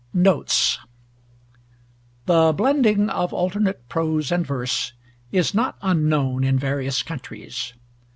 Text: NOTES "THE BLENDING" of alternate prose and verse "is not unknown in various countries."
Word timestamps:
NOTES 0.15 0.79
"THE 2.25 2.53
BLENDING" 2.53 3.07
of 3.11 3.33
alternate 3.35 3.87
prose 3.87 4.31
and 4.31 4.43
verse 4.43 4.93
"is 5.31 5.53
not 5.53 5.77
unknown 5.83 6.43
in 6.43 6.57
various 6.57 7.03
countries." 7.03 7.73